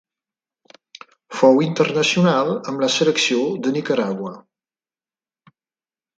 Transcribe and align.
Fou 1.41 1.61
internacional 1.65 2.49
amb 2.73 2.81
la 2.85 2.91
selecció 2.95 3.45
de 3.67 3.75
Nicaragua. 3.77 4.35